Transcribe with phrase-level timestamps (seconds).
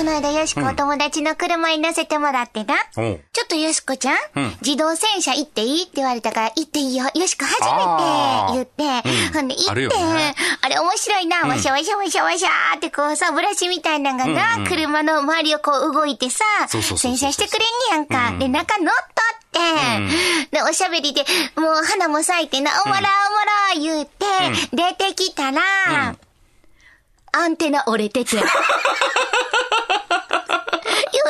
[0.00, 2.74] この間よしこお友達の車に乗せてもらってな。
[2.94, 4.56] ちょっとよしこちゃん、うん。
[4.62, 7.04] 自動洗車行っていいって言われたから行っていいよ。
[7.04, 7.60] よしこ初
[8.56, 9.96] めて言って、ほんで行って、
[10.62, 16.82] あれ面白いな、わしゃわしゃわしゃわしゃってこうさ、ブラシみたいなのがな、車の周りをこう動いてさ、洗
[17.18, 18.30] 車してくれんねやんか。
[18.30, 18.38] うん。
[18.38, 21.26] で、中乗っとって、で、おしゃべりで、
[21.56, 23.06] もう花も咲いてな、おもらおも
[23.74, 24.24] ら言うて、
[24.72, 26.16] 出てきたら、
[27.32, 28.36] アンテナ折れてて。
[28.36, 28.42] よ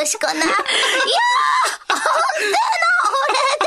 [0.04, 0.32] しこな。
[0.32, 0.48] いやー
[1.92, 2.00] アン
[2.40, 3.66] テナ折れて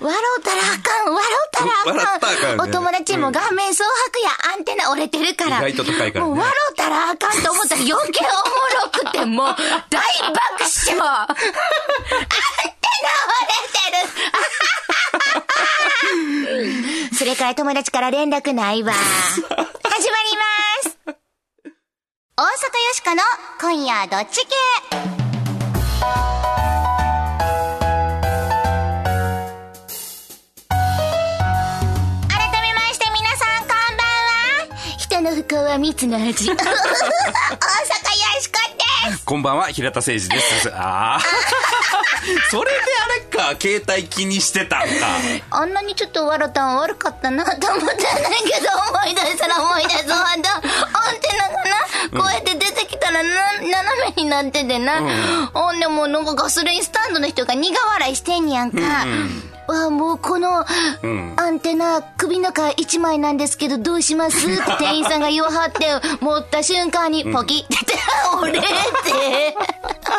[0.00, 1.70] る笑うたらあかん、笑うたら
[2.14, 2.18] あ
[2.56, 2.68] かん。
[2.68, 5.58] お友達も顔面蒼白や、アンテナ折れてるから。
[5.68, 9.46] 意外と高いからねもう笑うたらあかんと思ったら余計おもろくて、もう
[9.90, 10.00] 大
[10.32, 11.00] 爆笑。
[11.00, 11.42] アンテ
[13.02, 13.90] ナ折れて
[17.10, 17.14] る。
[17.16, 18.94] それから友達から連絡ないわ。
[22.36, 22.50] 大阪よ
[22.94, 23.22] しこの
[23.60, 24.50] 今夜どっち系
[24.90, 24.98] 改
[32.60, 36.66] めまして皆さんこんばんは人の不幸は蜜の味大阪よ
[38.40, 38.58] しこ
[39.10, 40.70] ですこんばんは、平田誠二です。
[40.74, 41.20] ああ。
[42.50, 42.76] それで
[43.36, 44.86] あれか、携帯気にしてたんか。
[45.50, 50.14] あんなにちょっと笑ったん悪かったなと思ったんだけど思い出したら思い出すほど
[52.16, 55.00] こうやって出てきたらな斜めになっててな、
[55.52, 58.78] ほんでもうなんかガソリンスタンドの人が苦笑いしてんやんか、
[59.66, 61.34] わあもうこのん。
[61.36, 64.46] アンテナ首の皮一枚なんですけどどうします？
[64.46, 65.86] って店員さんが言わはって
[66.20, 67.76] 持った瞬間にポキッて
[68.42, 68.66] 折れて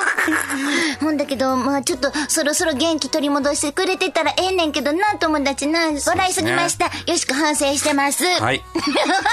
[0.99, 5.91] ほんだけど、まあちょっと、そろそろ元気取り戻してくれてたらええねんけどな、友達な。
[6.05, 6.85] 笑いすぎました。
[7.05, 8.23] よしく反省してます。
[8.23, 8.63] はい。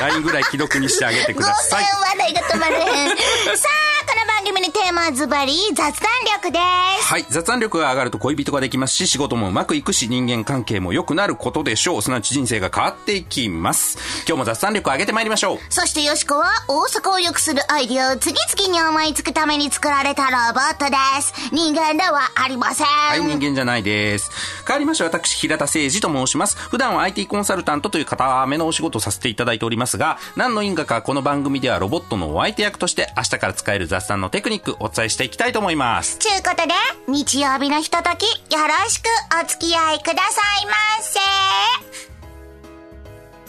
[0.01, 1.85] LINE ぐらい既読にしてあげてください。
[1.85, 3.17] ごめん、笑いが止まれへん。
[3.57, 3.69] さ
[4.03, 5.93] あ、この番組のテーマはズバリ、雑談
[6.41, 6.59] 力で
[7.01, 7.07] す。
[7.07, 7.27] はい。
[7.29, 12.03] 雑談力が上がると恋人ができますし、仕事もうまくいくし、人間関係も良くなることでしょう。
[12.03, 13.99] すなわち人生が変わっていきます。
[14.27, 15.59] 今日も雑談力を上げてまいりましょう。
[15.71, 21.33] そしてよしこは大阪を良くするアイディアを次々に思いつくために作られたロボットです。
[21.53, 22.87] 人間ではありません。
[22.87, 24.31] はい、人間じゃないです。
[24.67, 26.57] 変わりまして私、平田誠二と申します。
[26.57, 36.19] 普段は IT コンサルタントという固めのお仕事をさせていただいておりますが、何の因果かこの番組ではロボットのお相手役として明日から使える雑談のテクニックお伝えしていきたいと思います。
[36.19, 36.75] ちゅうことで、
[37.09, 39.07] 日曜日のひととき、よろしく
[39.43, 41.21] お付き合いくださいませ。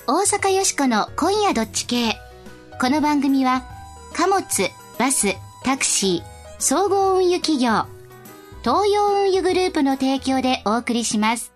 [0.05, 2.17] 大阪よしこの今夜どっち系。
[2.79, 3.63] この番組は、
[4.13, 4.43] 貨物、
[4.99, 6.32] バス、タクシー、
[6.65, 7.87] 総合運輸企業、
[8.61, 11.51] 東洋運輸グループの提供でお送りします。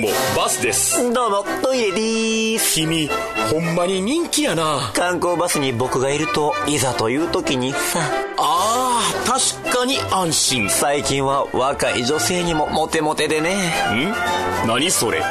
[0.00, 1.12] もバスです。
[1.12, 2.74] どうも、トイレでーす。
[2.74, 3.08] 君
[3.50, 4.90] ほんまに人気やな。
[4.94, 8.00] 観光バスに僕がいると、いざという時にさ、
[8.38, 9.02] あ。
[9.26, 10.66] ー確かに安心。
[10.66, 13.72] ん最近は若い女性にもモテモテでね。
[14.66, 15.18] 何それ？
[15.18, 15.24] うん、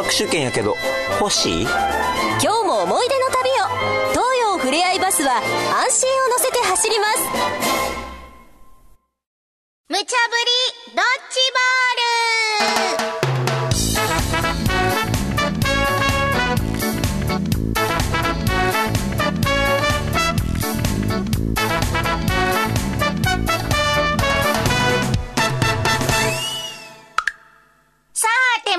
[0.00, 0.74] 握手券やけど、
[1.20, 1.62] 欲しい？
[1.62, 1.70] 今
[2.40, 3.54] 日も思い出の旅を。
[4.10, 7.20] 東洋ふれあいバスは安心を乗せて走ります。
[9.88, 10.10] 無茶ぶり、
[10.94, 11.58] ドッジボ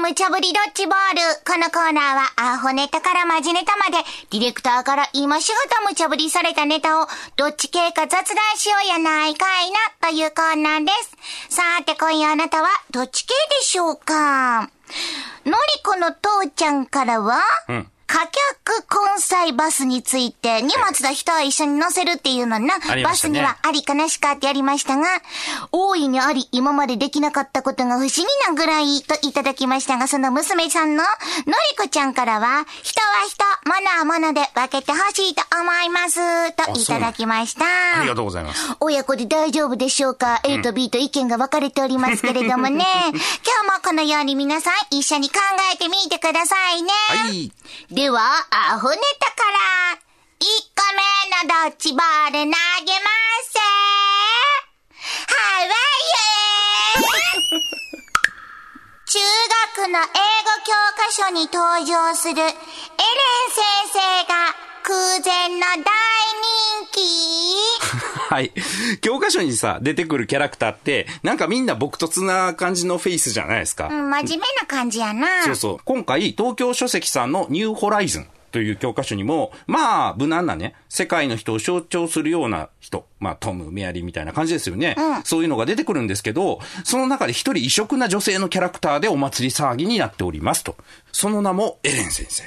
[0.05, 1.19] 無茶ぶりドッジボール。
[1.51, 3.97] このコーナーは、アホネタからマジネタまで、
[4.29, 7.07] ディレクターから今しがた無茶ぶりされたネタを、
[7.37, 8.23] どっち系か雑談
[8.55, 9.77] しようやないかいな、
[10.07, 10.91] というコーナーで
[11.49, 11.55] す。
[11.55, 18.19] さて、今夜あなたは、どっち系でしょうかのりこの父ちゃんからは、うん貨
[18.65, 25.07] 客混載バスについて、荷物と人を一緒に乗せるっていうのな、バスにはありかなしかってやりましたが、
[25.71, 31.09] 大いにあり、今までできなかったことが不思議なぐらいといただきましたが、その娘さんの、の
[31.71, 37.65] りこちゃんからは、人は人、物は物で分けてほしいと思います、といただきました。
[37.99, 38.75] ありがとうございます。
[38.79, 42.85] 親子で大丈夫でしょうか、?A と B と意見が分かれておりますけれどもね。
[43.09, 45.39] 今日もこのように皆さん一緒に考
[45.73, 46.91] えてみてくださいね。
[47.07, 47.51] はい。
[47.95, 48.19] では、
[48.51, 50.45] アホネタから、1
[50.75, 53.55] 個目のドッジボール投げます。
[55.31, 55.71] ハワイ
[59.07, 59.19] 中
[59.79, 60.11] 学の英語
[60.65, 63.63] 教科書に登場するエレン先
[63.93, 64.51] 生が
[64.85, 64.95] 空
[65.25, 65.83] 前の大人
[66.91, 68.51] 気 はい。
[69.01, 73.87] 教科書にさ、出てくるキャラクターって、なんかみんな朴突な感じのフェイスじゃないですか。
[73.87, 75.43] うん、真面目な感じやな。
[75.43, 75.77] そうそう。
[75.85, 84.95] 今回、東京書籍さんのニューホライズンという教科書にも、まあ、無難なね、世界の人を象徴するような人、まあ、トム、メアリーみたいな感じですよね。
[85.23, 90.75] そういうのが出てくるんですけど、その中で一人異色な女性のキャラクターでお祭り騒ぎになっておりますと。
[91.11, 92.43] その名もエレン先生。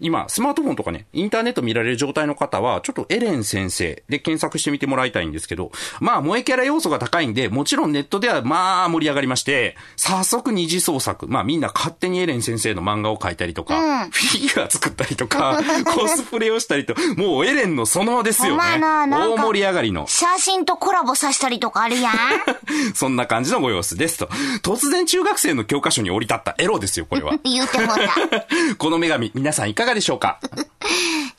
[0.00, 11.26] 今、スマートフォンとかね、インターネット見られる状態の方は、ちょっとエレン先生で検索してみてもらいたいんですけど、まあ、萌えキャラ要素が高いんで、もちろんネットではまあ盛り上がりまして、早速二次創作。
[11.26, 18.78] まあみんな勝手にエレン先生の漫画を描いたりとか、フィギュア作ったりとか、コスプレをしたりと、もうエレンのそのまですよね。
[18.78, 19.06] 大
[19.38, 20.01] 盛り上がりの。
[20.08, 22.14] 写真とコラボさせたりとかあるやん。
[22.94, 24.26] そんな感じのご様子ですと。
[24.62, 27.32] 突然中学生の教科書に降り立ったエロですよ、これは。
[27.44, 28.46] 言うてもうた。
[28.78, 30.38] この女神、皆さんいかがでしょうか？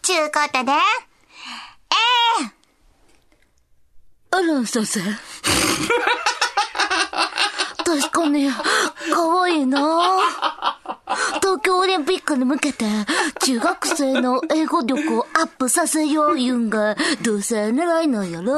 [0.01, 0.71] ちゅうことで、
[4.31, 4.99] アラン先生。
[7.85, 9.79] 確かに、可愛いな
[11.41, 12.85] 東京オリンピックに向けて、
[13.41, 18.53] 中学生の英語力をアップさせよう言うんが、どうせ狙いなんやろ？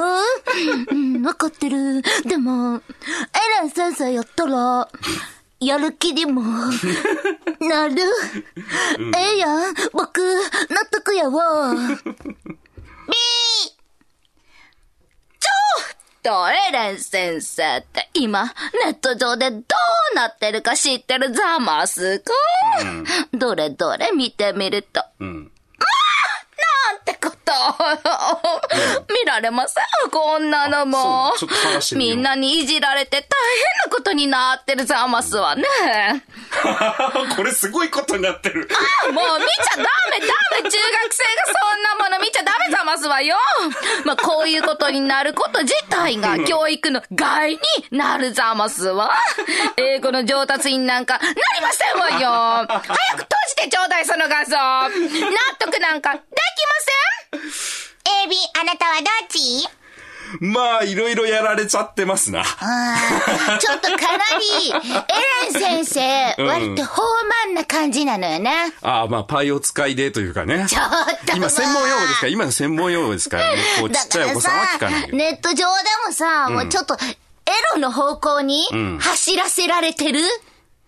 [0.91, 2.01] うん、わかってる。
[2.25, 2.81] でも、エ
[3.61, 4.89] レン先生やったら、
[5.59, 6.41] やる気にも、
[7.61, 7.95] なる。
[9.15, 11.73] ええやん、僕、納得やわ。
[16.25, 18.45] と、エレン先生って今、
[18.83, 19.61] ネット上でどう
[20.15, 22.33] なってるか知ってるざますか、
[23.31, 25.05] どれどれ見てみると。
[25.19, 25.51] うん。
[26.87, 27.51] なんてこと。
[29.35, 31.33] 見られませんこんなのも。
[31.97, 35.63] みんなにいじられて大変なことになってるざますわね。
[37.35, 38.69] これすごいことになってる。
[39.07, 40.27] あもう見ちゃダメダ
[40.63, 40.69] メ。
[40.69, 43.35] 中学生がそんなもの見ちゃダメざますわよ。
[44.05, 47.59] まあ、こういうことになること自体が教育の害に
[47.91, 49.11] なるざますわ。
[49.77, 52.67] 英語の上達員なんかなりませんわよ。
[52.67, 54.55] 早く閉じてちょうだいその画像。
[54.55, 54.89] 納
[55.59, 56.75] 得なんかできま
[58.05, 59.67] AB、あなたはどっち？
[60.39, 62.43] まあ、いろいろやられちゃってますな。
[62.43, 64.73] ちょっとかなり、エ
[65.53, 67.01] レン先生、うん割と放
[67.49, 68.73] 漫な感じなのよね。
[68.81, 70.65] ああ、まあ、パイを使いでというかね。
[70.67, 70.89] ちょっ
[71.25, 72.25] と今、専門用語ですか？
[72.25, 73.57] ら、今の専門用語ですからね。
[73.79, 75.15] こう、ちっちゃいお子さんは聞かないよ。
[75.15, 75.63] ネット上で
[76.07, 76.97] もさ、もうちょっと、エ
[77.75, 80.19] ロの方向にん走らせられてる、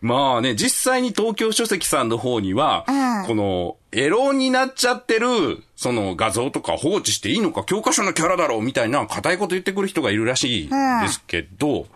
[0.01, 2.91] まあね、実際に東京書籍さんの方には、う
[3.23, 11.88] んこの、エロになっちゃってる、その画像とか放置していいのか、教科書のキャラだろうみたいな硬いこと言ってくる人がいるらしいんですけど、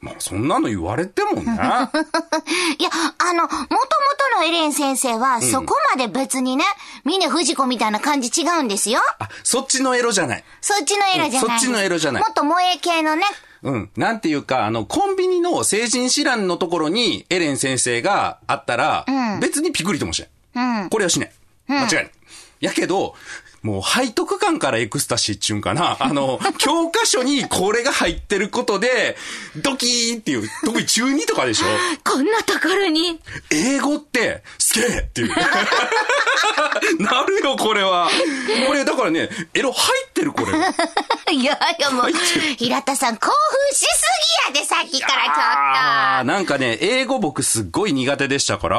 [0.00, 1.42] まあそんなの言われてもね。
[1.48, 6.64] いや、あの、もともとのエレン先生は、そこまで別にね、
[7.04, 9.00] 峰不二子みたいな感じ違うんですよ。
[9.18, 10.44] あ、そっちのエロじゃない。
[10.60, 11.52] そっちのエロじゃない。
[11.54, 13.24] うんそっちのエロじゃないもっと萌え系のね。
[13.64, 13.90] うん。
[13.96, 19.06] なんていうか、あの、コンビニの成人誌欄のところにエレン先生があったら、
[19.36, 20.82] ん別にピクリともしない。
[20.82, 20.90] うん。
[20.90, 21.32] これはしない。
[21.66, 22.10] 間違いない。
[22.60, 23.14] やけど、
[23.64, 25.96] もう背徳感からエクスタシーっちゅうんかな。
[25.98, 29.16] あの、 教科書にこれが入ってることで、
[29.56, 31.66] ドキーっていう、特に中2とかでしょ？
[32.08, 33.18] こんなところに？
[33.50, 35.28] 英語って、すげえっていう。
[37.00, 38.08] なるよ、これは。
[38.66, 40.52] これ、だからね、エロ入ってる、これ。
[41.34, 42.10] いやいやもう
[42.58, 43.34] 平田さん興奮
[43.72, 43.86] しす
[44.52, 45.40] ぎやで、さっきからちょっと。
[45.40, 48.76] あーなんかね、英語僕すっごい苦手でしたから、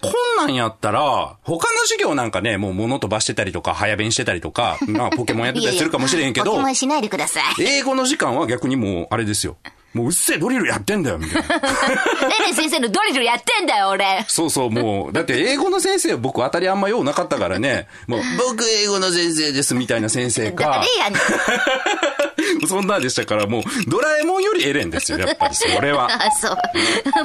[0.00, 0.08] こ
[0.42, 7.62] んなんやったら、他の授業なんかね、もう物飛ばしてたりとか、早弁してたりとか、まあポケモンやってたりするかもしれへんけど いやいやポケモンしないでください。
[7.62, 9.56] 英語の時間は逆にもう、あれですよ。
[9.96, 11.56] もううっせえドリルやってんだよ、みたいな。
[11.56, 14.24] エレン先生のドリルやってんだよ、俺。
[14.28, 20.86] そうそう、もう、だって英語の先生僕当たりあんま用なかったからね、もう、 僕英語の先生です、みたいな先生か誰。
[20.98, 21.20] やねん。
[22.68, 26.08] そんなんでしたから、もう、ドラえもんよりエレンですよ、やっぱり、それ は。
[26.12, 26.56] あ、そう。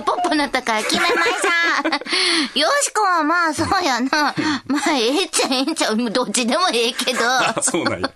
[0.05, 2.59] ポッポなったから決めました。
[2.59, 4.33] よしこはまあそうやな。
[4.67, 5.97] まあええっちゃええんちゃう。
[6.11, 7.19] どっちでもええけど。
[7.25, 8.09] あ、そうなんや。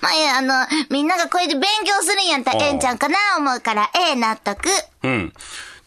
[0.00, 4.68] まああの、みんながこれで勉強するんやったらええんちゃうかな思うから、ええ納得。
[5.02, 5.32] うん。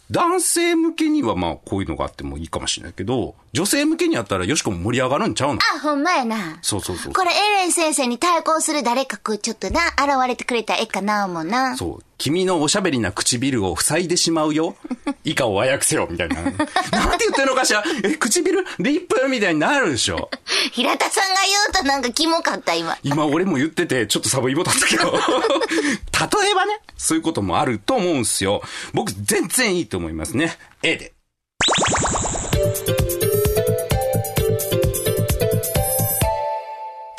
[0.10, 5.60] 男性向けにはまあこういうのがあってもいいかもしれないけど、女性向けにやったらよしこも盛り上がるんちゃうの？
[5.76, 6.60] あ、ほんまやな。
[6.62, 7.14] そうそうそう。
[7.14, 11.78] これエレン先生に対抗する誰かこうちょっとな、現れてくれたらええかな思うな。
[11.78, 12.04] そう。
[12.22, 14.76] 君のおしゃべりな唇を塞いでしまうよ。
[15.26, 16.36] 以下を和訳せよ、みたいな。
[16.44, 17.84] なんて言ってるのかしら？
[18.04, 19.28] え、唇、リップ？
[19.28, 20.30] みたいになるでしょ。
[20.72, 22.96] 平田さんが言うとなんかキモかった今。
[23.02, 25.12] 今俺も言ってて、ちょっとサブイボだったけど。
[26.44, 28.62] 例えばね、そういうこともあると思うんすよ。
[28.94, 30.58] 僕全然いいと思いますね。
[30.84, 31.14] A で。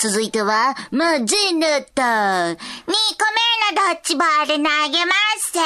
[0.01, 2.03] 続いては、マジヌット。
[2.03, 2.09] 2個
[2.51, 2.57] 目の
[3.75, 4.65] ドッジボール投げ
[5.07, 5.61] ますぜ。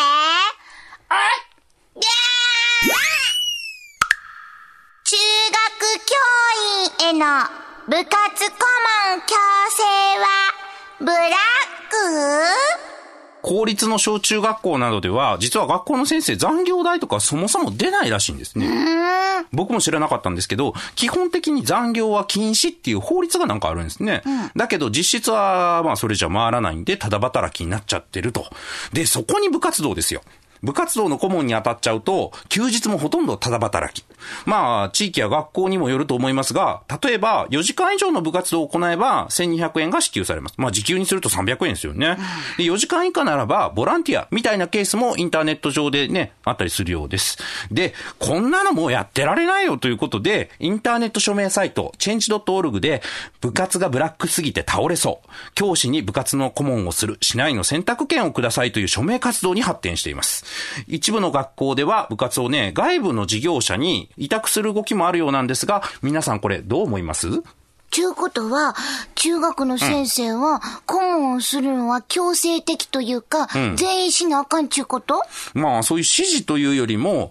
[1.09, 1.15] あ
[1.95, 2.95] いやー
[5.05, 5.17] 中
[5.51, 6.15] 学教
[7.03, 7.25] 員への
[7.89, 8.11] 部活
[8.51, 9.35] 顧問強
[9.71, 9.83] 制
[10.19, 10.25] は、
[11.01, 11.31] ブラッ
[11.91, 12.96] ク？
[13.47, 18.67] 公立の小中学校などでは、実は学校の先生残業代とかそもそも出ないらしいんですね。
[19.53, 24.25] 僕も知らなかったんですけど、基本的に残業は禁止っていう法律がなんかあるんですね。
[24.57, 28.47] だけど実質は、まあそれじゃ回らないんで、ただ働きになっちゃってると。
[28.93, 30.23] で、そこに部活動ですよ。
[30.63, 34.05] 部活動の顧問に当たっちゃうと、休日もほとんどただ働き。
[34.45, 40.55] まあ、地域や学校にもよると思いますが、例えば、4時間以上の部活動を行えば、1200円が支給されます。
[40.57, 42.17] まあ、時給にすると300円ですよね。
[42.57, 47.39] で、4時間以下ならば、ボランティアみたいなケースもインターネット上でね、あったりするようです。
[47.71, 53.03] で、こんなのもうやってられないよということで、インターネット署名サイト、change.org で、
[53.41, 55.29] 部活がブラックすぎて倒れそう。
[55.55, 60.45] 教師に部活の顧問をする、しないの選択権をくださいという署名活動に発展しています。
[60.87, 67.43] 一部の学校では部活をね、外部の事業者に委託する動きもあるようなんですが、皆さんこれどう思います？
[67.91, 68.75] ちゅうことは、
[69.15, 75.23] 中学の先生は、顧問をするのは強制的というか、全員しなあかんちゅうこと？
[75.55, 77.31] まあ、そういう指示というよりも、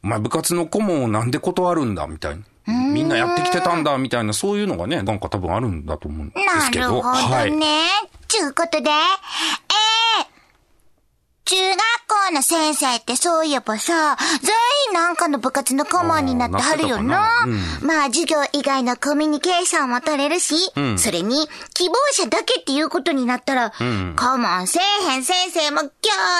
[0.00, 2.44] まあ、部活の顧問をなんで断るんだ、みたいな。
[2.92, 6.84] みんなやってきてたんだ、みたいな、そういうのがね、なんか多分あるんだと思うんですけど。
[6.84, 7.52] なるほどはい。
[7.52, 7.66] ね。
[8.28, 8.92] ちゅうことで、えー、
[11.48, 11.78] 中学
[12.28, 14.54] 校の先生ってそういえばさ、全
[14.88, 17.42] 員なんかの部活の顧問になってはるよな。
[17.42, 20.56] なってまあ授業以外のコミュニケーションも取れるし、
[20.98, 24.78] それに希望者だけっていうことになったら、顧問せ
[25.08, 25.90] えへん先生もぎょ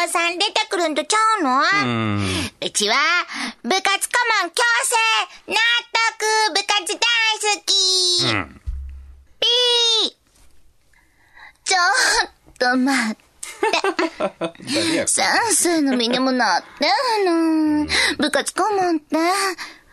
[0.06, 1.62] うさん出てくるんとちゃうの、
[2.60, 2.96] うちは、
[3.62, 5.56] 部活顧問強制、納
[6.18, 7.00] 得、部活大
[7.56, 7.72] 好き、
[9.40, 10.18] ピー。
[11.64, 13.27] ちょっと待って。
[15.06, 16.88] 先生の身にもなって
[17.22, 17.86] んの。
[18.18, 19.16] 部活顧問って、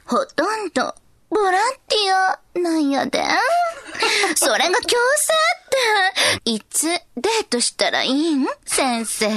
[0.06, 0.94] ほとんど、
[1.30, 3.24] ボランティアなんやで。
[4.36, 8.48] それが強制って、いつデートしたらいいん？
[8.66, 9.30] 先生。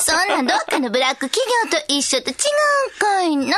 [0.00, 2.36] そんなどっかのブラック企業と一緒と違う
[2.96, 3.56] んかいな。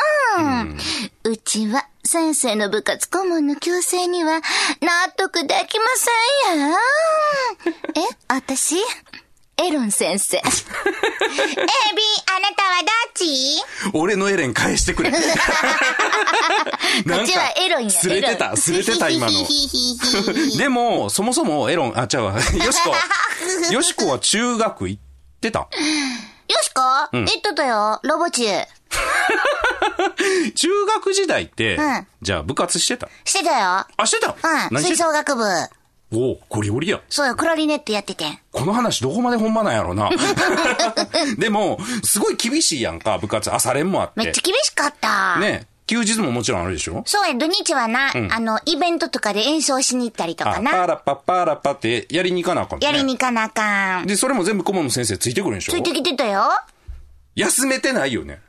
[1.25, 4.41] うちは先生の部活顧問の強制には
[4.81, 6.11] 納得できませ
[6.57, 6.77] んや。
[7.97, 8.77] え、私
[9.57, 10.37] エロン先生。
[10.39, 13.63] エビ、あなたはどっち？
[13.93, 15.11] 俺のエレン返してくれ。
[15.15, 15.23] こっ
[17.27, 19.47] ちはエロンやすれてた、すれてた、今の。
[20.59, 22.33] でも、そもそもエロン、あ、違うわ。
[22.65, 22.95] よしこ。
[23.73, 25.03] よしこは中学行っ
[25.41, 25.61] てた。
[25.61, 25.69] よ
[26.63, 26.81] しこ、
[27.13, 28.67] 言っとったよ、ロボチュ。
[30.55, 33.09] 中学時代って、うんじゃあ部活してた？
[33.25, 33.87] してたよ。
[33.97, 34.35] あ、してた
[34.73, 35.45] うん、吹奏楽部。
[36.15, 37.01] おおゴリゴリや。
[37.09, 38.39] そうよ、クラリネットやっててん。
[38.53, 40.11] この話どこまでほんまなんやろな。
[41.39, 43.53] でも、すごい厳しいやんか、部活。
[43.55, 44.43] 朝練もあってめっちゃ。
[44.43, 45.39] 厳しかった。
[45.39, 45.67] ね。
[45.87, 47.03] 休日ももちろんあるでしょ？
[47.05, 50.71] そうや、土日はな、あの、イベントとかで演奏しに行ったりとかな。
[50.71, 54.07] ーラッパパーラッパってやりに行かなあかんねやりに行かなあかん。
[54.07, 55.73] で、それも全部顧問の先生ついてくるんでしょ？
[55.73, 56.49] ついてきてたよ。
[57.37, 58.41] 休めてないよね。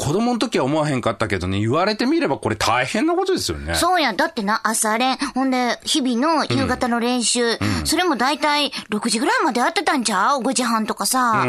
[0.00, 3.74] 子供の時は思わへんかったけどね、言われてみればこれ大変なことですよね。
[3.74, 11.44] そうや、だってな、朝練、ほんで、日々の夕方の練習、それもだいたい6時ぐらいまでやってたんちゃう ?5 時半とかさ。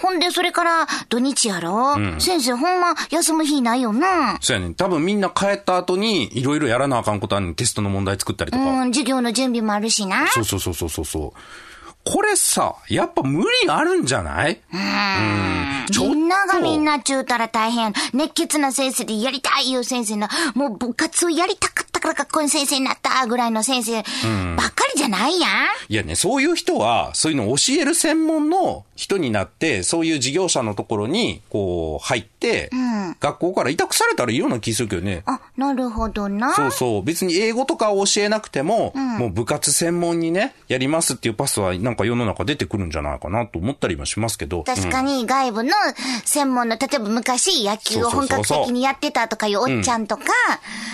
[0.00, 4.38] ほんで、それから土日やろ、先生ほんま休む日ないよな。
[4.40, 4.74] そうやねん。
[4.76, 8.64] 多分みんな帰った後にいろいろやらなあかんことあるテストの問題作ったりとか。
[8.64, 10.28] うん、授業の準備もあるしな。
[10.28, 11.40] そうそうそうそうそうそう。
[12.10, 14.60] これさ、やっぱ無理あるんじゃない？
[14.72, 14.80] うん。
[15.90, 17.92] みんながみんなちゅうたら大変。
[18.14, 24.02] 熱血な先生でやりたいいう先生な、もう部活をやりたかったから学校の先生になったぐらいの先生
[24.56, 25.50] ばっかりじゃないやん。
[25.88, 32.70] いやね、そういう人は、そういうのを教える専門の人になって、そういう事業者のところに、こう、入って、
[33.20, 35.22] 学校から委託されたらいいような気するけどね。
[35.26, 36.54] あ、なるほどな。
[36.54, 37.02] そうそう。
[37.02, 44.64] 別に英語とかを教えなくても、もう部活専門にね、やりますっていうパスはなんか世の中出てくるんじゃないかなと思ったりもしますけど。
[44.64, 45.72] 確かに外部の
[46.24, 50.24] 専門の、例えば昔野球を本格的にやってたとかいうおっちゃんとか、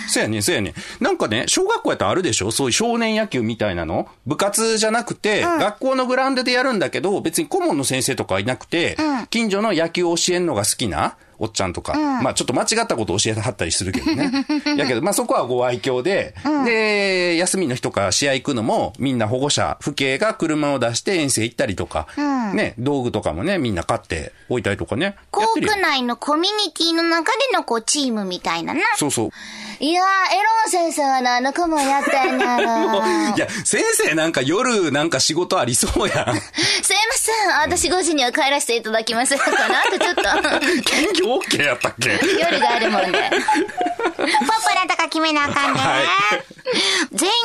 [0.07, 2.51] そうやねんそうやねんなんかね、小学校やったらあるでしょ？
[2.51, 4.07] そういう少年野球みたいなの？
[4.25, 8.97] 部活じゃなくて、学校のグラウンドでやるんだけど、別に顧問の先生とかいなくて、
[9.29, 14.45] 近所の野球を教えるのが好きな、おっちゃんとか、まあちょっと間違ったことを教えてはったりするけどね。
[14.77, 16.33] やけど、まあそこはご愛嬌で、
[16.63, 22.07] で、休みの日とか試合行くのも、みんな保護者、父兄が車を出して遠征行ったりとか、
[22.53, 25.05] ね、道具とかもね、みんな買って置いたりとかね。
[25.05, 28.79] や校区内のコミュニティの中でのこうチームみたいなな。
[28.95, 29.29] そうそう。
[29.79, 33.03] いやー、エロン先生は何の顧問やってんやろ。
[33.35, 36.35] いや、先生なんか夜なんか仕事ありそうやん。
[36.81, 37.61] すいません。
[37.61, 39.35] 私5時には帰らせていただきます。
[39.37, 40.21] かなってちょっと、
[40.89, 42.19] 金魚 OK やったっけ？
[42.39, 43.29] 夜があるもんで。
[44.15, 44.27] ポッ
[44.69, 45.79] ポなんとか決めなあかんね。
[45.79, 46.01] はい
[47.11, 47.35] 全員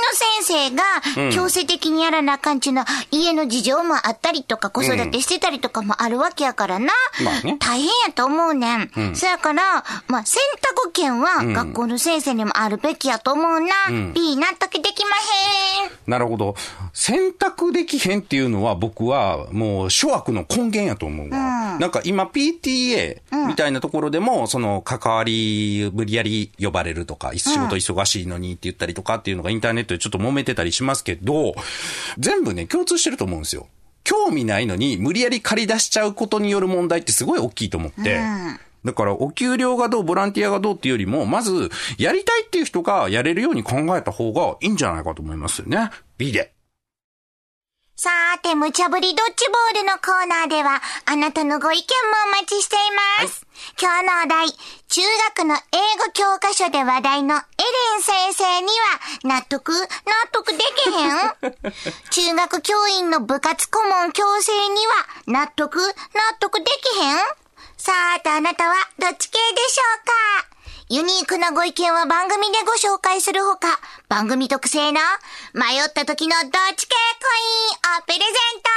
[0.41, 0.71] の先
[1.13, 6.87] 生が強制的にやらなあかんちゅうのは、家の事情もあったりとか、子育てしてたりとかもあるわけやからな。
[7.23, 9.13] まあね大変やと思うねん。
[9.15, 13.69] そやから、まあ、選択権は学校の先生にもあるべきやと思うな。
[14.15, 15.11] B 納得できま
[15.85, 15.91] へん。
[16.07, 16.55] なるほど。
[16.93, 21.79] 選択できへんっていうのは僕はもう諸悪の根源やと思うわ。
[21.79, 31.55] なんか今 PTA みたいなところでも、その関わり、無理やり呼ばれるとか、仕事忙しいのにって言ったりとかっていうのがインターネットでちょっと揉めてたりしますけど、
[32.19, 33.69] 全部ね、共通してると思うんですよ。
[34.03, 38.21] 興味ないのに無理やり借り出しちゃうことによる問題ってすごい大きいと思って。
[38.85, 45.91] だから、お給料がどう、ボランティアがどうっていうよりも、まず、やりたいっていう人がやれるように考えた方がいいんじゃないかと思いますよね。
[46.17, 46.55] B で。
[47.95, 49.45] さーて、無茶ぶりドッジ
[49.75, 51.87] ボールのコーナーでは、あなたのご意見も
[52.29, 52.79] お待ちしてい
[53.23, 53.47] ます。
[53.79, 54.49] 今日のお題、
[54.89, 55.03] 中
[55.37, 55.59] 学の英
[55.99, 57.43] 語教科書で話題のエレ
[57.99, 59.01] ン先生には、
[59.37, 59.85] 納得納
[60.33, 61.53] 得できへん？
[62.09, 64.93] 中学教員の部活顧問強制には、
[65.27, 65.85] 納得納
[66.41, 67.19] 得できへん？
[67.81, 70.13] さーて、あなたはどっち系でしょうか？
[70.91, 75.01] ユニークなご意見は番組でご紹介するほか、番組特製の
[75.55, 77.27] 迷った時のどっち系コ
[77.89, 78.27] インをプレゼン
[78.61, 78.69] ト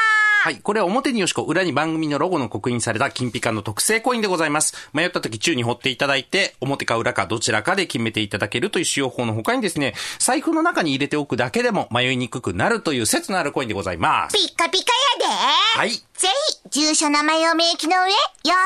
[0.44, 0.58] はい。
[0.58, 4.90] これは表によしこ、裏に番組のロゴの刻印された金ピカの特製コインでございます。
[4.94, 14.36] 迷った時宙に掘っていただいて、表か裏かどちらかで決めていただけるという使用法の他にですね、財布の中に入れておくだけでも迷いにくくなるという説のあるコインでございます。
[14.36, 15.92] ピッカピカやではい。
[15.92, 16.28] ぜ
[16.64, 18.18] ひ、住所名前を明記の上、よ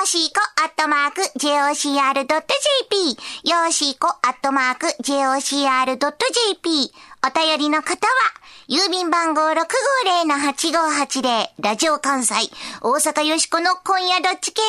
[0.04, 1.50] ーしーこアットマーク JOCR.jp、
[3.48, 6.92] よーしーこアットマーク JOCR.jp、
[7.26, 8.14] お便りの方は、
[8.68, 12.34] 郵便番号650-8580、ラジオ関西、
[12.82, 14.68] 大阪よしこの今夜どっち系ま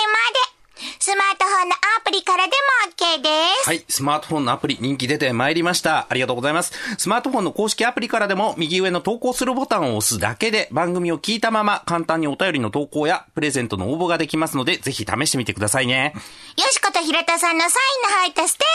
[0.52, 0.57] で、
[0.98, 3.28] スマートフォンのアプリからでも OK で
[3.62, 3.68] す。
[3.68, 3.84] はい。
[3.88, 6.06] スマートフォンのアプリ人気出てまいりました。
[6.08, 6.72] ありがとうございます。
[6.98, 16.12] スマートフォンの公式アプリからでも右上の投稿するボタンを押すだけで番組を聞いたまま簡単にお便りの投稿やプレゼントの応募ができますので、ぜひ試してみてくださいね。
[16.56, 18.68] よしこと平田さんのサインの入ったステッ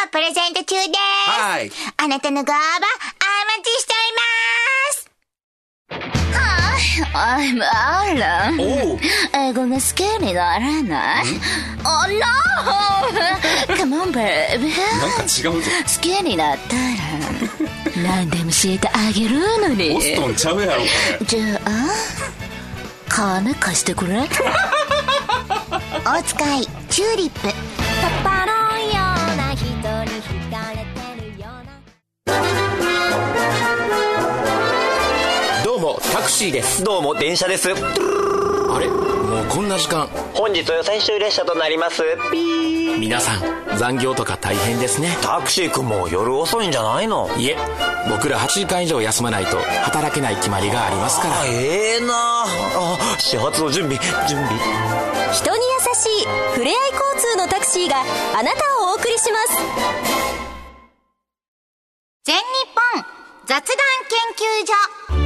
[0.00, 1.30] カーもプレゼント中です。
[1.30, 1.70] はい。
[1.96, 3.94] あなたのご応募、お待ちして
[5.90, 6.25] おります。
[7.16, 8.60] I'm Alan.
[8.60, 8.98] おう
[9.32, 11.24] 英語が好きにならない
[11.82, 12.26] ?Oh no!
[13.74, 14.68] Come on, baby.
[15.00, 15.70] なんか違うぞ。
[15.96, 16.82] 好きになったら、
[18.02, 19.94] 何でも教えてあげるのに。
[19.94, 20.88] ボストンちゃうやろ、こ
[21.20, 21.26] れ。
[21.26, 21.70] じゃあ、
[23.08, 24.18] 金貸してくれ。
[24.20, 24.26] お
[26.22, 27.48] 使い、チューリップ。
[36.26, 36.82] クシーです。
[36.82, 37.70] どうも電車です。
[37.70, 37.74] あ
[38.80, 38.88] れ？
[38.88, 40.08] もうこんな時間。
[40.34, 42.02] 本日は最終列車となります。
[42.32, 42.98] ピー。
[42.98, 45.16] 皆さん残業とか大変ですね。
[45.22, 47.30] タクシー君も夜遅いんじゃないの？
[47.38, 47.56] いえ
[48.10, 51.40] 僕ら8時間以上休まないと働けない決まりがありますから。
[51.42, 52.12] あええな。
[52.12, 54.58] あ始発の準備準備。
[55.32, 56.76] 人に優しいふれあい
[57.14, 58.02] 交通のタクシーが
[58.36, 59.54] あなたをお送りします。
[62.24, 62.42] 全日
[62.96, 63.04] 本
[63.46, 64.18] 雑談研
[65.14, 65.25] 究所。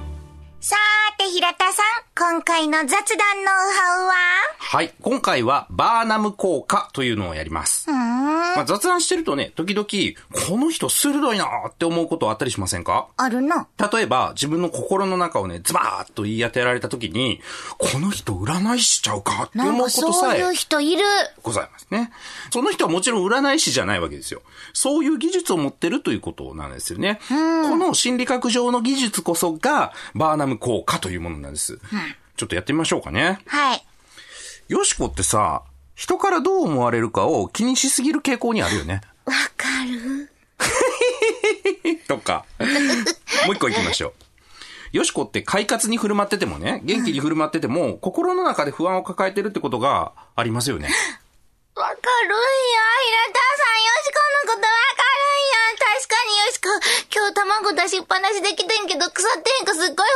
[0.63, 4.13] さーて、平田さん、今回の雑談ノウハウは？
[4.59, 4.93] はい。
[5.01, 7.89] 今回は、バーナム効果というのをやります。
[7.89, 9.87] まあ、雑談してるとね、時々、
[10.47, 13.07] この人鋭いなーって思うことあったりしませんか？
[13.17, 13.67] あるな。
[13.91, 17.41] 例えば、自分の心の中をね、ズバーッと言い当てられた時に、
[17.79, 19.45] この人占い師しちゃうか？
[19.45, 21.01] って思うことさえいう人いる。
[21.41, 22.11] ございますね。
[22.51, 24.43] その人はもちろん占い師じゃないわけですよ。
[24.73, 27.19] そういう技術を持ってるということなんですよね。
[27.29, 31.79] この心理学上の技術こそが、バーナム効果というものなんです。
[32.37, 33.39] ちょっとやってみましょうかね。
[33.47, 33.83] はい。
[34.67, 35.63] よしこってさ、
[35.95, 39.01] 人からどう思われるかを気にしすぎる傾向にあるよね。
[39.25, 40.31] わかる？
[42.07, 42.45] とか。
[43.45, 44.13] もう一個行きましょ
[44.93, 44.97] う。
[44.97, 50.89] よしこって快活に振る舞っててもね、元気に振る舞ってても、心の中で不安を抱えてるってことがありますよね。
[51.75, 51.95] わかる？
[51.95, 51.97] んや。
[53.05, 53.50] 平田さ
[56.61, 56.69] か
[57.13, 60.07] 今日卵出しっぱなしできてんけど、腐ってへんかすっごい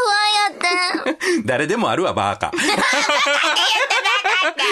[1.04, 1.44] 不安やってん。
[1.48, 2.52] 誰でもあるわ、バーカ。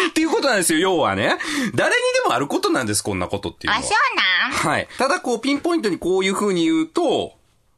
[0.10, 1.38] っていうことなんですよ、要はね。
[1.76, 3.86] 誰にでもあることなんです、こんなことっていうのあ、は。
[3.86, 4.52] そうなん？
[4.74, 4.88] はい。
[4.98, 7.34] ただこう、ピンポイントにこういう風に言うと、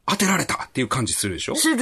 [0.08, 1.56] 当てられたっていう感じするでしょ？
[1.56, 1.78] する。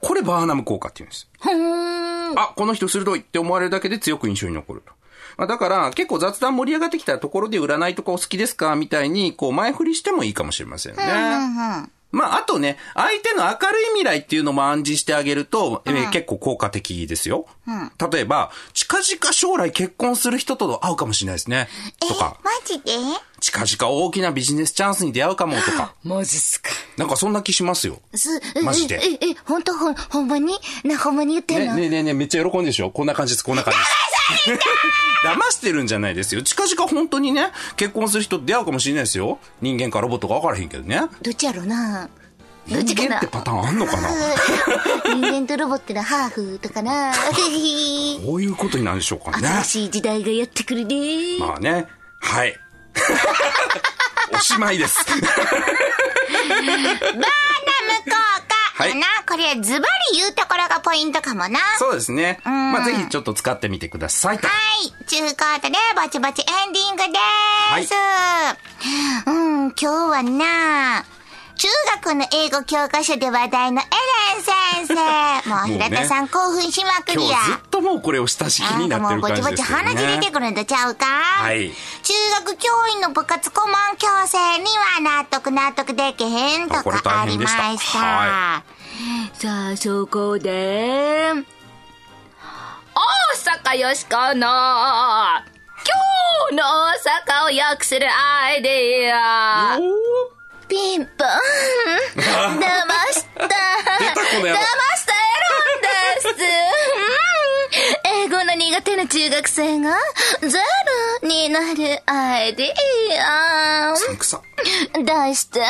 [0.00, 1.28] これバーナム効果って言うんです。
[1.40, 2.38] ふーん。
[2.38, 4.92] あ、この人鋭いって思われるだけで強く印象に残ると。
[5.36, 11.02] まあだから、結構雑談盛り上がってきたところで占いとかお好きですかみたいに、こう前振りしてもいいかもしれませんね。
[12.10, 17.46] まあ、あとね、相手の明るい未来っていうのも暗示してあげると、えー結構効果的ですよ。
[18.12, 21.68] 例えば、近々将来結婚する人と会うかもしれないですね。
[22.00, 22.92] とか、マジで？
[23.42, 25.94] 近々大きなビジネスチャンスに出会うかもとか。
[26.04, 26.70] マジっすか。
[26.96, 28.00] なんかそんな気しますよ。
[28.14, 28.28] す、
[28.62, 30.54] マジでえ、え、え、ほんとほん、ほんまに？
[30.84, 32.90] な、ほんまに言ってんねの、ねえねえねえめっちゃ喜んでるでしょ？
[32.90, 34.62] こんな感じです、こんな感じです。
[35.26, 36.42] 騙してるんじゃないですよ。
[36.42, 39.38] 近々本当にね、結婚する人と出会うかもしれないですよ。
[39.60, 41.00] 人間かロボットか分からへんけどね。
[41.20, 42.08] どっちやろな？
[42.68, 43.08] どっちかな？
[43.08, 44.08] 人間ってパターンあんのかな？
[45.18, 47.12] 人間とロボットのハーフとかな？
[48.24, 49.48] こういうことになるんでしょうかね。
[49.48, 51.38] 新しい時代がやってくるね。
[51.40, 51.86] まあね。
[52.20, 52.54] はい。
[54.32, 54.98] おしまいです。
[55.04, 56.82] バーナム
[57.18, 57.30] 効
[58.06, 61.60] 果はいかな、これズバリ言うところがポイントかもな。
[61.78, 62.40] そうですね。
[62.44, 64.48] まあぜひちょっと使ってみてくださいと。
[64.48, 65.04] はい。
[65.06, 67.94] ちゅうことで、ぼちぼちエンディングでーす。
[69.26, 71.04] うん、今日はな、
[71.56, 71.68] 中
[72.02, 75.48] 学の英語教科書で話題のエレン先生。
[75.48, 77.36] もう、平田さん興奮しまくりや。
[77.36, 79.50] 今日ずっともうこれを親しきになってる感じですよね。
[79.50, 81.70] もうぼちぼち鼻血出てくるんとちゃうかはい
[82.02, 82.12] 中
[82.46, 84.64] 学教員の部活顧問強制に
[85.04, 87.98] は納得納得できへんとかありましたした。
[87.98, 88.62] は
[89.34, 91.32] さあ、そこで、
[92.94, 94.42] 大阪よしこの、今
[96.50, 99.78] 日の大阪を良くするアイディア。
[100.72, 101.28] ピンポン。
[102.16, 102.24] 騙
[103.12, 103.44] した。
[103.44, 106.36] 騙したエロンです。
[108.24, 109.98] 英語の苦手な中学生が
[110.40, 110.58] ゼ
[111.20, 112.72] ロになるアイディ
[113.20, 113.94] ア。
[113.94, 114.40] さんくさ。
[115.04, 115.60] 題して、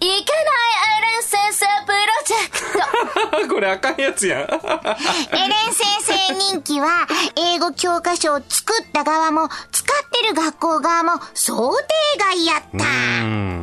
[0.00, 0.22] けない
[0.98, 3.48] エレン先生プロジェクト。
[3.54, 4.40] これあかんやつやん。
[4.40, 7.06] エレン先生人気は、
[7.36, 11.84] 英語教科書を作った側も、使ってる学校側も想定
[12.18, 12.84] 外やった。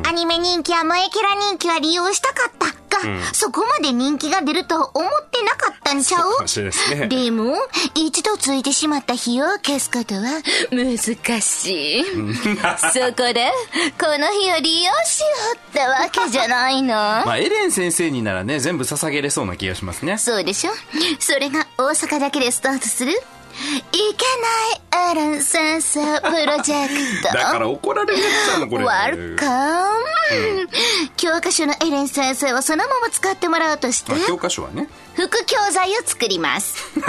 [0.08, 2.98] アニメ人気や萌えキャラ人気は利用したかったが、
[3.32, 6.40] そこまで人気が出るとは思ってなかったんちゃう？
[6.42, 7.06] ですね。
[7.08, 7.54] でも、
[7.94, 10.22] 一度ついてしまった火を消すことは？
[10.70, 10.98] 難
[11.40, 12.04] しい。
[12.04, 12.10] そ
[13.14, 13.50] こで、
[13.98, 16.88] この火を利用しようってわけじゃないの。
[17.26, 20.18] まあエレン先生にならね、全部捧げれそうな気がしますね。
[20.18, 20.72] そうでしょ？
[21.18, 23.12] それが大阪だけでスタートする？
[23.12, 23.16] い
[24.16, 24.24] け
[24.98, 27.34] ないエレン先生プロジェクト。
[27.34, 28.84] だから怒られるやつなの、これ。
[28.84, 30.68] Welcome、
[31.16, 34.88] 教科書のエレン先生をそのまま使ってもらおうとしてまあ、教科書はね。
[35.14, 36.76] 副教材を作ります。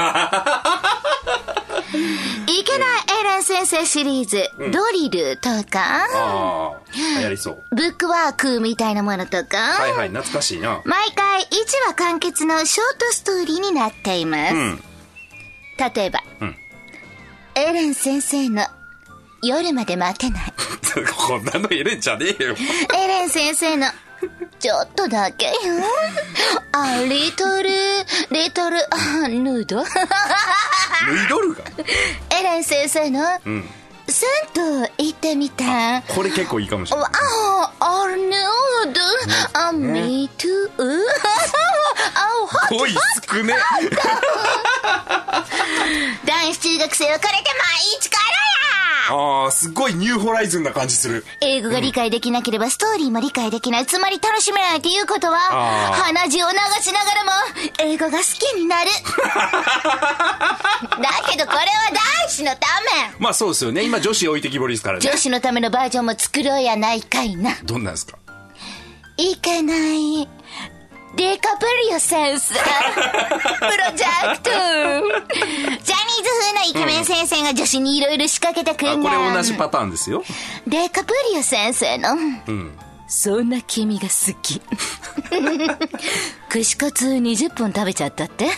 [2.48, 6.80] いけないエレン先生シリーズ、ドリルとか、ああ、
[7.20, 7.64] 流行りそう。
[7.72, 10.82] ブックワークみたいなものとか、はいはい、懐かしいな。
[10.86, 11.46] 毎回1
[11.88, 14.56] 話完結のショートストーリーになっています。
[14.56, 14.84] うん。
[15.78, 16.56] 例えば、ん
[17.56, 18.66] エレン先生の
[19.44, 20.54] 夜まで待てない。
[21.16, 22.56] こんなのエレンじゃねえよ。
[22.96, 23.88] エレン先生の
[24.60, 25.52] ちょっとだけよ。
[26.72, 27.70] あ、リトル、
[28.32, 29.84] リトル、あ、ヌードヌ
[31.24, 31.64] イドルが？
[32.40, 33.70] エレン先生の、ん
[34.10, 36.02] 銭湯行ってみた。
[36.08, 37.10] これ結構いいかもしれない。
[37.12, 40.70] あ、あ、ヌード、あ、me too.
[40.78, 40.82] あ、
[42.70, 42.98] 恋少
[43.44, 43.54] ね。
[46.26, 48.28] 男子中学生はこれでもいい力や
[49.10, 51.26] ああ、すごいニューホライズンな感じする。
[51.40, 53.86] 英語が理解できなければストーリーも理解できない。
[53.86, 55.38] つまり楽しめないということは、
[55.94, 57.32] 鼻血を流しながらも、
[57.80, 58.90] 英語が好きになる。
[61.02, 62.60] だけどこれは男子のた
[63.08, 63.16] め。
[63.20, 63.84] まあそうですよね。
[63.84, 65.18] 今女子置いてきぼりですからね女。
[65.18, 67.56] 子のためのバージョンも作ろうやないかいな。
[67.64, 68.18] どんなんですか？
[69.16, 70.28] いけない。
[71.18, 72.54] デカプリオ先生。
[72.54, 72.64] プロ
[73.96, 74.52] ジェクト。
[74.52, 75.16] ジャニーズ
[75.82, 80.24] 風のイケメン先生が女子にいろいろ仕掛けてくんだれ同じパターンですよ。
[80.68, 82.14] デカプリオ先生の。
[82.14, 82.18] う
[82.52, 82.78] ん。
[83.08, 84.10] そんな君が好
[84.44, 84.62] き。
[86.50, 88.52] 串カツ20本食べちゃったって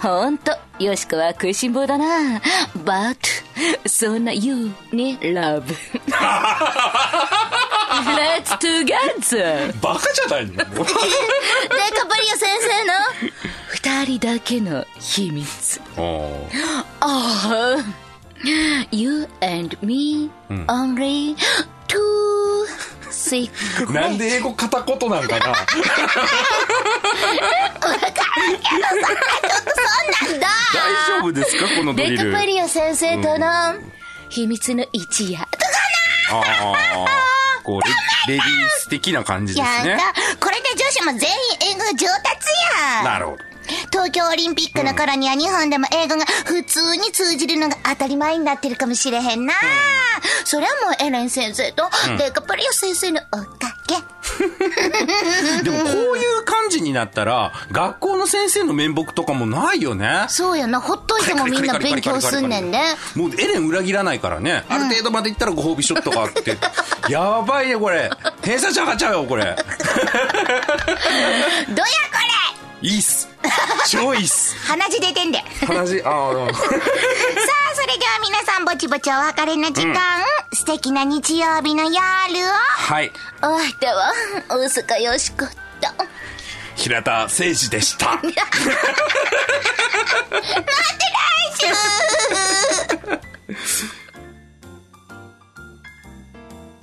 [0.00, 2.40] ほんと、よしこは食いしん坊だな。
[2.84, 3.16] But,
[3.88, 5.64] そんな You に Love.
[8.02, 9.72] Let's together!
[9.80, 10.54] バカじゃないの？
[10.64, 12.92] カプリオ先生の？
[13.68, 15.80] 二人だけの秘密。
[15.96, 16.48] あー。
[16.60, 17.76] ああ
[18.90, 20.30] You and me
[20.66, 21.34] only
[21.88, 22.66] two
[23.10, 23.50] sick
[23.92, 25.54] なんで英語片言なんかな？
[30.40, 32.32] 大丈夫ですかこのドデリル？
[32.32, 33.46] カプリオ先生との
[34.28, 35.38] 秘密の一夜。
[35.40, 35.66] とか
[36.32, 37.06] ああ
[37.64, 40.36] こうレレディース的な感じですねやった。
[40.38, 41.36] これで女子も全員
[41.72, 42.06] 英語上達
[42.94, 43.04] やん。
[43.04, 43.53] なるほど
[43.90, 49.54] 東京オリンピックの頃には日本でも英語が普通に通じるのが当たり前になってるかもしれへんな。
[50.44, 51.84] それはもうエレン先生と
[52.18, 54.14] デカプリオ先生のおかげ。
[55.62, 60.24] でもこういう感じになったら学校の先生の面目とかもないよね。
[60.28, 62.82] そうやな、ほっといてもみんな勉強すんねんね。
[63.14, 66.56] もうエレン裏切らないからね、ある程度までいったらご褒美ショットがあって。
[67.08, 68.10] やばいねこれ。
[68.42, 69.44] 偏差値上がっちゃうよこれ。
[69.44, 69.68] どやこ
[71.68, 72.43] れ
[72.84, 73.26] いいっす。
[73.88, 74.54] 超いいっす。
[74.66, 75.38] 鼻血出てんで。
[75.38, 79.96] さ話あああ、それでは皆さんぼちぼちお別れの時間、
[80.52, 82.00] 素敵な日曜日の夜を。
[82.52, 83.10] はい。
[83.42, 84.12] お相手は
[84.50, 85.48] 大阪よしこと。
[86.76, 88.20] 平田誠二でした。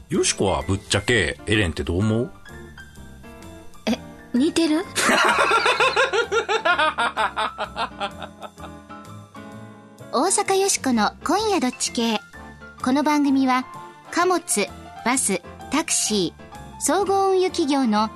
[0.10, 2.32] よしこはぶっちゃけエレンってどう思う？
[4.34, 4.84] 似てる？
[10.52, 12.20] 大阪よしこの今夜どっち系。
[12.84, 13.66] この番組は
[14.12, 14.68] 貨物、
[15.06, 18.10] バス、タクシー、総合運輸企業の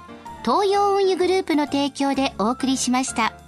[0.44, 3.45] 東洋運輸グループの提供でお送りしました。